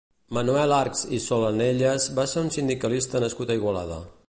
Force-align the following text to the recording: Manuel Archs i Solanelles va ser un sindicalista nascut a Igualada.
Manuel 0.35 0.71
Archs 0.77 1.03
i 1.17 1.19
Solanelles 1.25 2.09
va 2.21 2.27
ser 2.33 2.43
un 2.47 2.51
sindicalista 2.57 3.25
nascut 3.25 3.53
a 3.53 3.59
Igualada. 3.63 4.03